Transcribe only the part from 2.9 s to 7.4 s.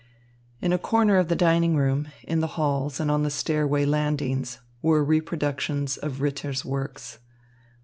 and on the stairway landings, were reproductions of Ritter's works.